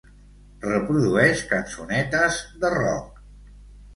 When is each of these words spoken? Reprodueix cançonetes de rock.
Reprodueix 0.63 1.43
cançonetes 1.51 2.39
de 2.63 2.71
rock. 2.79 3.23